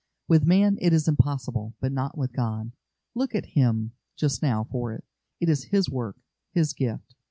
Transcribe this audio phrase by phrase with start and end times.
[0.27, 2.71] With man it is impossible, but not with God.
[3.13, 5.03] Look at Him just now for it.
[5.39, 6.17] It is His work,
[6.53, 7.13] His gift.